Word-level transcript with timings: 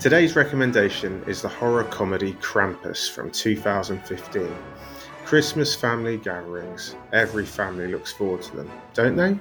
Today's 0.00 0.34
recommendation 0.34 1.22
is 1.26 1.42
the 1.42 1.48
horror 1.48 1.84
comedy 1.84 2.32
Krampus 2.40 3.10
from 3.10 3.30
2015. 3.30 4.48
Christmas 5.26 5.74
family 5.74 6.16
gatherings. 6.16 6.96
Every 7.12 7.44
family 7.44 7.86
looks 7.86 8.10
forward 8.10 8.40
to 8.44 8.56
them, 8.56 8.70
don't 8.94 9.14
they? 9.14 9.38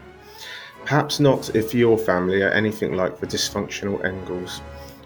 Perhaps 0.84 1.22
not 1.22 1.56
if 1.56 1.74
your 1.74 1.98
family 1.98 2.42
are 2.42 2.50
anything 2.50 2.92
like 2.92 3.22
the 3.22 3.26
dysfunctional 3.26 4.04
Engels. 4.04 4.60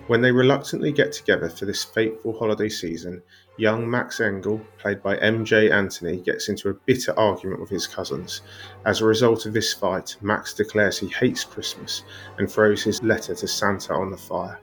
When 0.08 0.22
they 0.22 0.32
reluctantly 0.32 0.92
get 0.92 1.12
together 1.12 1.50
for 1.50 1.66
this 1.66 1.84
fateful 1.84 2.36
holiday 2.36 2.70
season, 2.70 3.22
young 3.58 3.88
Max 3.88 4.22
Engel, 4.22 4.60
played 4.80 5.04
by 5.04 5.18
Emjay 5.18 5.70
Anthony, 5.72 6.18
gets 6.18 6.50
into 6.50 6.70
a 6.70 6.74
bitter 6.74 7.14
argument 7.16 7.62
with 7.62 7.70
his 7.70 7.86
cousins. 7.86 8.42
As 8.88 9.02
a 9.02 9.06
result 9.06 9.46
of 9.46 9.54
this 9.54 9.72
fight, 9.72 10.18
Max 10.20 10.56
declares 10.56 10.98
he 10.98 11.10
hates 11.10 11.44
Christmas 11.44 12.02
and 12.40 12.52
throws 12.52 12.82
his 12.82 13.04
letter 13.04 13.36
to 13.36 13.48
Santa 13.48 13.94
on 13.94 14.10
the 14.10 14.18
fire. 14.18 14.60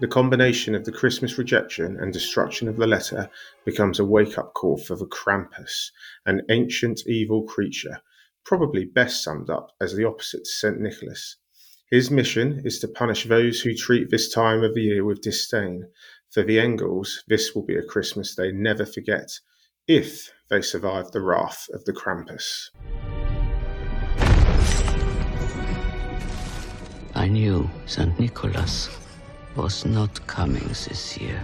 The 0.00 0.08
combination 0.08 0.74
of 0.74 0.84
the 0.84 0.90
Christmas 0.90 1.38
rejection 1.38 1.96
and 2.00 2.12
destruction 2.12 2.66
of 2.66 2.76
the 2.76 2.86
letter 2.86 3.30
becomes 3.64 4.00
a 4.00 4.04
wake 4.04 4.36
up 4.36 4.52
call 4.52 4.76
for 4.76 4.96
the 4.96 5.06
Krampus, 5.06 5.92
an 6.26 6.42
ancient 6.50 7.06
evil 7.06 7.44
creature, 7.44 8.00
probably 8.44 8.86
best 8.86 9.22
summed 9.22 9.50
up 9.50 9.70
as 9.80 9.94
the 9.94 10.04
opposite 10.04 10.44
to 10.44 10.50
St. 10.50 10.80
Nicholas. 10.80 11.36
His 11.92 12.10
mission 12.10 12.60
is 12.64 12.80
to 12.80 12.88
punish 12.88 13.26
those 13.26 13.60
who 13.60 13.72
treat 13.72 14.10
this 14.10 14.32
time 14.32 14.64
of 14.64 14.74
the 14.74 14.82
year 14.82 15.04
with 15.04 15.20
disdain. 15.20 15.88
For 16.32 16.42
the 16.42 16.58
Engels, 16.58 17.22
this 17.28 17.54
will 17.54 17.64
be 17.64 17.76
a 17.76 17.82
Christmas 17.84 18.34
they 18.34 18.50
never 18.50 18.84
forget, 18.84 19.38
if 19.86 20.32
they 20.50 20.60
survive 20.60 21.12
the 21.12 21.20
wrath 21.20 21.68
of 21.72 21.84
the 21.84 21.92
Krampus. 21.92 22.70
I 27.14 27.28
knew 27.28 27.70
St. 27.86 28.18
Nicholas 28.18 28.88
was 29.56 29.84
not 29.84 30.26
coming 30.26 30.66
this 30.68 31.16
year. 31.18 31.40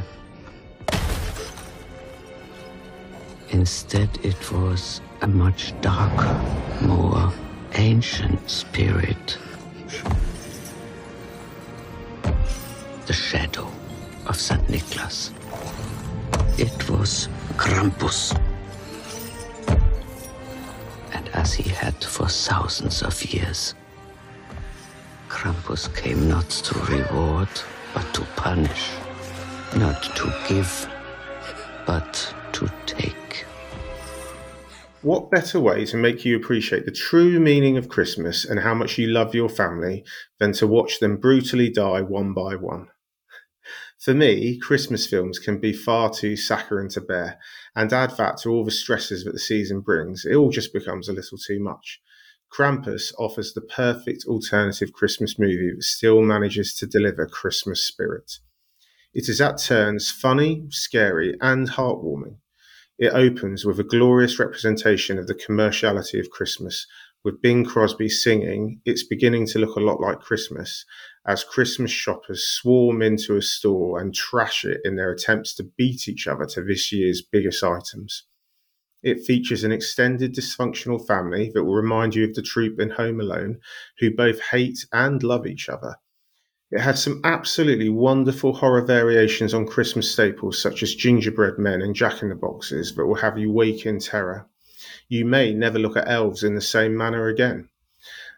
Instead, 3.50 4.08
it 4.22 4.52
was 4.52 5.00
a 5.22 5.26
much 5.26 5.78
darker, 5.80 6.34
more 6.82 7.32
ancient 7.74 8.50
spirit. 8.50 9.38
The 13.06 13.12
shadow 13.12 13.68
of 14.26 14.36
St. 14.36 14.68
Nicholas. 14.68 15.32
It 16.58 16.90
was 16.90 17.28
Krampus. 17.56 18.38
And 21.12 21.28
as 21.30 21.54
he 21.54 21.68
had 21.68 22.02
for 22.02 22.28
thousands 22.28 23.02
of 23.02 23.24
years, 23.24 23.74
Krampus 25.28 25.94
came 25.94 26.28
not 26.28 26.48
to 26.50 26.78
reward 26.92 27.48
but 27.94 28.14
to 28.14 28.22
punish, 28.36 28.90
not 29.76 30.02
to 30.02 30.32
give, 30.48 30.88
but 31.86 32.34
to 32.52 32.70
take. 32.86 33.44
What 35.02 35.30
better 35.30 35.58
way 35.58 35.86
to 35.86 35.96
make 35.96 36.24
you 36.24 36.36
appreciate 36.36 36.84
the 36.84 36.92
true 36.92 37.40
meaning 37.40 37.78
of 37.78 37.88
Christmas 37.88 38.44
and 38.44 38.60
how 38.60 38.74
much 38.74 38.98
you 38.98 39.06
love 39.06 39.34
your 39.34 39.48
family 39.48 40.04
than 40.38 40.52
to 40.52 40.66
watch 40.66 41.00
them 41.00 41.16
brutally 41.16 41.70
die 41.70 42.02
one 42.02 42.34
by 42.34 42.54
one? 42.56 42.88
For 43.98 44.14
me, 44.14 44.58
Christmas 44.58 45.06
films 45.06 45.38
can 45.38 45.58
be 45.58 45.72
far 45.72 46.10
too 46.10 46.36
saccharine 46.36 46.88
to 46.90 47.00
bear, 47.00 47.38
and 47.76 47.92
add 47.92 48.16
that 48.16 48.38
to 48.38 48.50
all 48.50 48.64
the 48.64 48.70
stresses 48.70 49.24
that 49.24 49.32
the 49.32 49.38
season 49.38 49.80
brings, 49.80 50.24
it 50.24 50.34
all 50.34 50.50
just 50.50 50.72
becomes 50.72 51.08
a 51.08 51.12
little 51.12 51.36
too 51.38 51.60
much. 51.60 52.00
Krampus 52.52 53.12
offers 53.18 53.52
the 53.52 53.60
perfect 53.60 54.24
alternative 54.26 54.92
Christmas 54.92 55.38
movie 55.38 55.72
that 55.74 55.84
still 55.84 56.20
manages 56.20 56.74
to 56.76 56.86
deliver 56.86 57.26
Christmas 57.26 57.82
spirit. 57.82 58.38
It 59.14 59.28
is 59.28 59.40
at 59.40 59.58
turns 59.58 60.10
funny, 60.10 60.66
scary, 60.70 61.36
and 61.40 61.68
heartwarming. 61.68 62.36
It 62.98 63.12
opens 63.14 63.64
with 63.64 63.80
a 63.80 63.84
glorious 63.84 64.38
representation 64.38 65.18
of 65.18 65.26
the 65.26 65.34
commerciality 65.34 66.20
of 66.20 66.30
Christmas, 66.30 66.86
with 67.24 67.42
Bing 67.42 67.64
Crosby 67.64 68.08
singing 68.08 68.80
It's 68.84 69.02
Beginning 69.02 69.46
to 69.48 69.58
Look 69.58 69.76
a 69.76 69.80
Lot 69.80 70.00
Like 70.00 70.20
Christmas 70.20 70.84
as 71.26 71.44
Christmas 71.44 71.90
shoppers 71.90 72.44
swarm 72.44 73.02
into 73.02 73.36
a 73.36 73.42
store 73.42 74.00
and 74.00 74.14
trash 74.14 74.64
it 74.64 74.80
in 74.84 74.96
their 74.96 75.12
attempts 75.12 75.54
to 75.54 75.70
beat 75.76 76.08
each 76.08 76.26
other 76.26 76.46
to 76.46 76.62
this 76.62 76.92
year's 76.92 77.22
biggest 77.22 77.62
items. 77.62 78.24
It 79.02 79.24
features 79.24 79.64
an 79.64 79.72
extended 79.72 80.34
dysfunctional 80.34 81.06
family 81.06 81.50
that 81.54 81.64
will 81.64 81.74
remind 81.74 82.14
you 82.14 82.24
of 82.24 82.34
the 82.34 82.42
troop 82.42 82.78
in 82.78 82.90
Home 82.90 83.18
Alone, 83.18 83.60
who 83.98 84.14
both 84.14 84.40
hate 84.40 84.86
and 84.92 85.22
love 85.22 85.46
each 85.46 85.70
other. 85.70 85.96
It 86.70 86.80
has 86.80 87.02
some 87.02 87.20
absolutely 87.24 87.88
wonderful 87.88 88.52
horror 88.52 88.82
variations 88.82 89.54
on 89.54 89.66
Christmas 89.66 90.10
staples 90.10 90.58
such 90.58 90.82
as 90.82 90.94
gingerbread 90.94 91.58
men 91.58 91.80
and 91.80 91.96
jack 91.96 92.22
in 92.22 92.28
the 92.28 92.34
boxes 92.34 92.94
that 92.94 93.06
will 93.06 93.16
have 93.16 93.38
you 93.38 93.50
wake 93.50 93.86
in 93.86 94.00
terror. 94.00 94.46
You 95.08 95.24
may 95.24 95.54
never 95.54 95.78
look 95.78 95.96
at 95.96 96.06
elves 96.06 96.44
in 96.44 96.54
the 96.54 96.60
same 96.60 96.96
manner 96.96 97.26
again. 97.26 97.70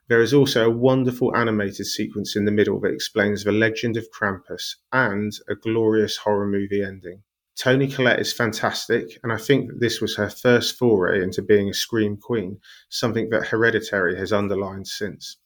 There 0.08 0.22
is 0.22 0.32
also 0.32 0.66
a 0.66 0.70
wonderful 0.70 1.36
animated 1.36 1.86
sequence 1.86 2.36
in 2.36 2.44
the 2.44 2.52
middle 2.52 2.78
that 2.80 2.92
explains 2.92 3.42
the 3.42 3.52
legend 3.52 3.96
of 3.96 4.10
Krampus 4.10 4.76
and 4.92 5.32
a 5.48 5.54
glorious 5.54 6.18
horror 6.18 6.46
movie 6.46 6.82
ending. 6.82 7.24
Toni 7.62 7.86
Collette 7.86 8.18
is 8.18 8.32
fantastic, 8.32 9.20
and 9.22 9.32
I 9.32 9.36
think 9.36 9.78
this 9.78 10.00
was 10.00 10.16
her 10.16 10.28
first 10.28 10.76
foray 10.76 11.22
into 11.22 11.42
being 11.42 11.68
a 11.68 11.74
scream 11.74 12.16
queen, 12.16 12.58
something 12.88 13.30
that 13.30 13.46
Hereditary 13.46 14.16
has 14.16 14.32
underlined 14.32 14.88
since. 14.88 15.36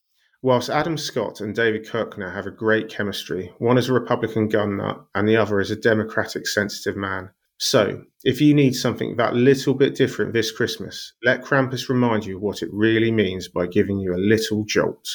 Whilst 0.40 0.70
Adam 0.70 0.96
Scott 0.96 1.42
and 1.42 1.54
David 1.54 1.84
Koechner 1.84 2.32
have 2.32 2.46
a 2.46 2.50
great 2.50 2.88
chemistry, 2.88 3.52
one 3.58 3.76
is 3.76 3.90
a 3.90 3.92
Republican 3.92 4.48
gun 4.48 4.78
nut 4.78 5.04
and 5.14 5.28
the 5.28 5.36
other 5.36 5.60
is 5.60 5.70
a 5.70 5.76
Democratic 5.76 6.46
sensitive 6.46 6.96
man. 6.96 7.28
So, 7.58 8.04
if 8.24 8.40
you 8.40 8.54
need 8.54 8.74
something 8.74 9.16
that 9.16 9.36
little 9.36 9.74
bit 9.74 9.94
different 9.94 10.32
this 10.32 10.50
Christmas, 10.50 11.12
let 11.22 11.42
Krampus 11.42 11.90
remind 11.90 12.24
you 12.24 12.38
what 12.38 12.62
it 12.62 12.72
really 12.72 13.12
means 13.12 13.46
by 13.46 13.66
giving 13.66 13.98
you 13.98 14.14
a 14.14 14.26
little 14.32 14.64
jolt. 14.64 15.06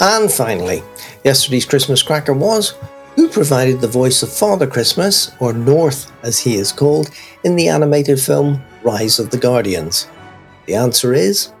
And 0.00 0.30
finally, 0.30 0.82
yesterday's 1.24 1.66
Christmas 1.66 2.02
cracker 2.02 2.32
was 2.32 2.74
who 3.16 3.28
provided 3.28 3.80
the 3.80 3.88
voice 3.88 4.22
of 4.22 4.32
Father 4.32 4.66
Christmas, 4.66 5.32
or 5.40 5.52
North 5.52 6.12
as 6.22 6.38
he 6.38 6.54
is 6.54 6.70
called, 6.70 7.10
in 7.42 7.56
the 7.56 7.66
animated 7.66 8.20
film 8.20 8.62
Rise 8.84 9.18
of 9.18 9.30
the 9.30 9.38
Guardians? 9.38 10.06
The 10.66 10.76
answer 10.76 11.12
is 11.12 11.52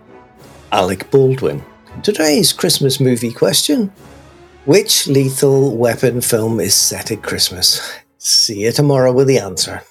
Alec 0.70 1.10
Baldwin. 1.10 1.64
Today's 2.04 2.52
Christmas 2.52 3.00
movie 3.00 3.32
question 3.32 3.90
Which 4.66 5.08
lethal 5.08 5.76
weapon 5.76 6.20
film 6.20 6.60
is 6.60 6.74
set 6.74 7.10
at 7.10 7.24
Christmas? 7.24 7.92
See 8.18 8.62
you 8.62 8.70
tomorrow 8.70 9.12
with 9.12 9.26
the 9.26 9.40
answer. 9.40 9.82